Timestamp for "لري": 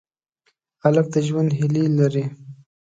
1.97-2.25